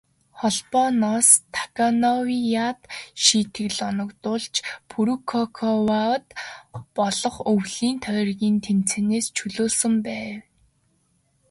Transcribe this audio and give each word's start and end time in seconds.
Холбооноос 0.39 1.29
Таканоивад 1.53 2.79
шийтгэл 3.23 3.77
оногдуулж, 3.89 4.55
Фүкүокад 4.89 6.25
болох 6.97 7.35
өвлийн 7.53 7.97
тойргийн 8.05 8.57
тэмцээнээс 8.65 9.27
чөлөөлсөн 9.37 9.93
байна. 10.07 10.41